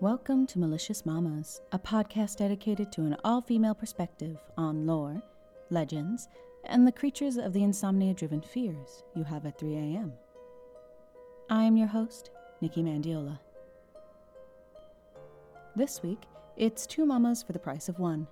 [0.00, 5.20] Welcome to Malicious Mamas, a podcast dedicated to an all female perspective on lore,
[5.68, 6.26] legends,
[6.64, 10.14] and the creatures of the insomnia driven fears you have at 3 a.m.
[11.50, 12.30] I am your host,
[12.62, 13.38] Nikki Mandiola.
[15.76, 16.22] This week,
[16.56, 18.26] it's two mamas for the price of one.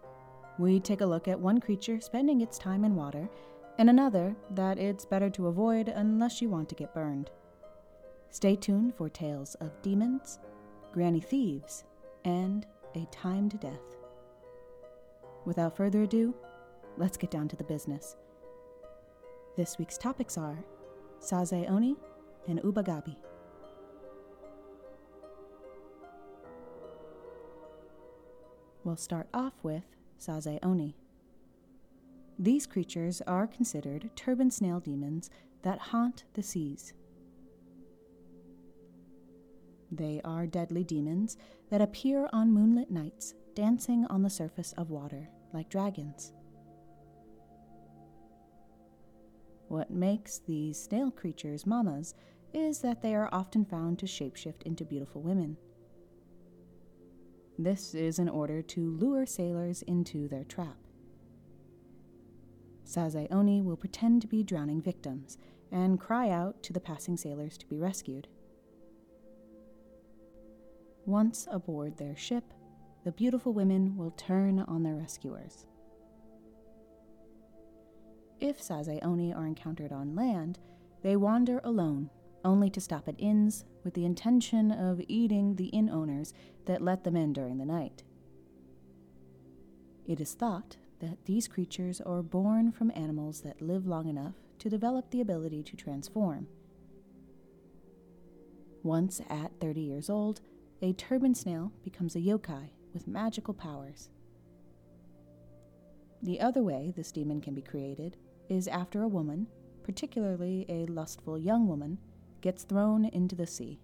[0.58, 3.28] We take a look at one creature spending its time in water,
[3.76, 7.28] and another that it's better to avoid unless you want to get burned.
[8.30, 10.38] Stay tuned for tales of demons,
[10.92, 11.84] granny thieves,
[12.24, 13.96] and a timed death.
[15.44, 16.34] Without further ado,
[16.96, 18.16] let's get down to the business.
[19.56, 20.64] This week's topics are
[21.20, 21.96] Sazae Oni
[22.46, 23.16] and Ubagabi.
[28.84, 29.84] We'll start off with
[30.20, 30.96] Sazae Oni.
[32.38, 35.28] These creatures are considered turban snail demons
[35.62, 36.92] that haunt the seas.
[39.90, 41.36] They are deadly demons
[41.70, 46.32] that appear on moonlit nights, dancing on the surface of water like dragons.
[49.68, 52.14] What makes these snail creatures mamas
[52.52, 55.56] is that they are often found to shapeshift into beautiful women.
[57.58, 60.76] This is in order to lure sailors into their trap.
[62.86, 65.36] Sazae Oni will pretend to be drowning victims
[65.70, 68.28] and cry out to the passing sailors to be rescued.
[71.08, 72.52] Once aboard their ship,
[73.02, 75.64] the beautiful women will turn on their rescuers.
[78.40, 80.58] If Sazae Oni are encountered on land,
[81.00, 82.10] they wander alone,
[82.44, 86.34] only to stop at inns with the intention of eating the inn owners
[86.66, 88.02] that let them in during the night.
[90.06, 94.68] It is thought that these creatures are born from animals that live long enough to
[94.68, 96.48] develop the ability to transform.
[98.82, 100.42] Once at 30 years old,
[100.80, 104.10] a turban snail becomes a yokai with magical powers.
[106.22, 108.16] The other way this demon can be created
[108.48, 109.46] is after a woman,
[109.82, 111.98] particularly a lustful young woman,
[112.40, 113.80] gets thrown into the sea.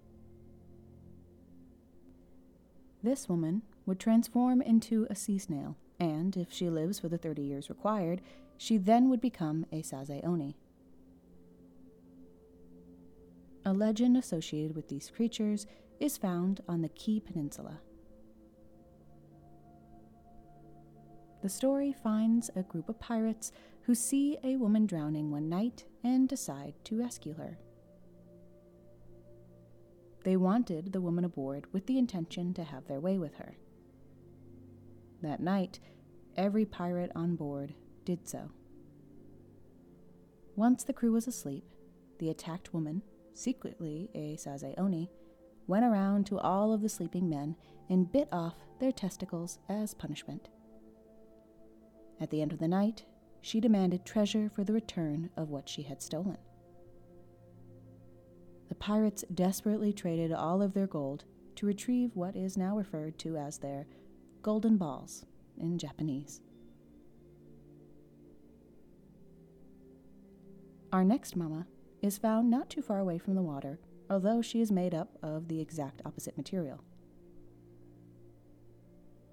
[3.03, 7.43] This woman would transform into a sea snail, and if she lives for the 30
[7.43, 8.21] years required,
[8.57, 10.57] she then would become a Sazae Oni.
[13.67, 15.67] A legend associated with these creatures
[16.05, 17.81] is found on the Kii Peninsula.
[21.41, 23.53] The story finds a group of pirates
[23.85, 27.59] who see a woman drowning one night and decide to rescue her.
[30.25, 33.57] They wanted the woman aboard with the intention to have their way with her.
[35.23, 35.81] That night,
[36.37, 37.73] every pirate on board
[38.05, 38.51] did so.
[40.55, 41.65] Once the crew was asleep,
[42.19, 45.09] the attacked woman, secretly a Sazae Oni,
[45.67, 47.57] went around to all of the sleeping men
[47.89, 50.49] and bit off their testicles as punishment.
[52.21, 53.05] At the end of the night,
[53.41, 56.39] she demanded treasure for the return of what she had stolen.
[58.69, 61.25] The pirates desperately traded all of their gold
[61.57, 63.87] to retrieve what is now referred to as their
[64.43, 65.25] golden balls
[65.59, 66.41] in Japanese.
[70.93, 71.67] Our next mama
[72.03, 73.79] is found not too far away from the water
[74.09, 76.83] although she is made up of the exact opposite material.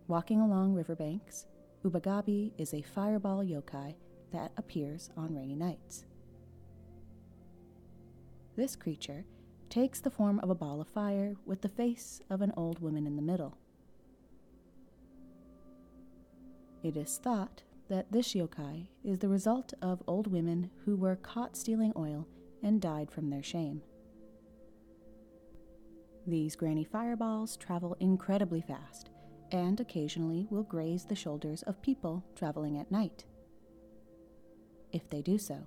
[0.08, 1.46] Walking along riverbanks,
[1.84, 3.96] Ubagabi is a fireball yokai
[4.32, 6.06] that appears on rainy nights.
[8.56, 9.26] This creature
[9.70, 13.08] takes the form of a ball of fire with the face of an old woman
[13.08, 13.58] in the middle.
[16.84, 21.56] It is thought that this yokai is the result of old women who were caught
[21.56, 22.28] stealing oil
[22.62, 23.82] and died from their shame.
[26.28, 29.10] These granny fireballs travel incredibly fast
[29.52, 33.26] and occasionally will graze the shoulders of people traveling at night.
[34.92, 35.66] If they do so,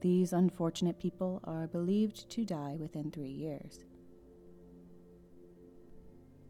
[0.00, 3.84] these unfortunate people are believed to die within three years.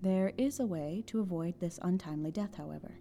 [0.03, 2.99] There is a way to avoid this untimely death, however.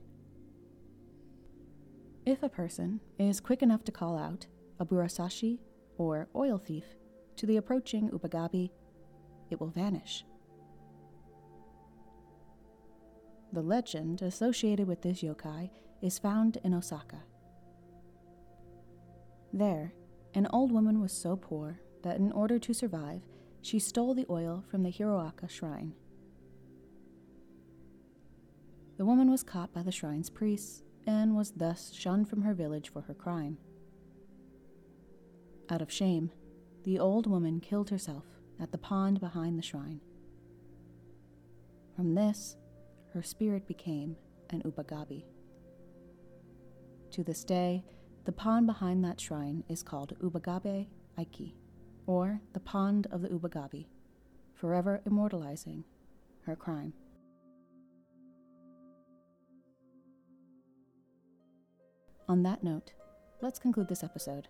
[2.25, 4.48] If a person is quick enough to call out
[4.80, 5.60] aburasashi
[5.98, 6.86] or oil thief
[7.36, 8.72] to the approaching ubagabi,
[9.49, 10.25] it will vanish.
[13.53, 15.69] The legend associated with this yokai
[16.01, 17.23] is found in Osaka.
[19.53, 19.94] There,
[20.33, 23.21] an old woman was so poor that in order to survive,
[23.61, 25.94] she stole the oil from the Hiraoka shrine.
[28.97, 32.89] The woman was caught by the shrine's priests and was thus shunned from her village
[32.89, 33.57] for her crime.
[35.69, 36.31] Out of shame,
[36.83, 38.25] the old woman killed herself
[38.59, 40.01] at the pond behind the shrine.
[41.95, 42.57] From this,
[43.13, 44.15] her spirit became
[44.50, 45.24] an Ubagabi.
[47.12, 47.83] To this day,
[48.25, 50.88] the pond behind that shrine is called Ubagabe
[51.18, 51.54] Aiki,
[52.06, 53.88] or the Pond of the Ubagabi,
[54.54, 55.83] forever immortalizing
[56.45, 56.94] her crime.
[62.30, 62.92] On that note,
[63.42, 64.50] let's conclude this episode.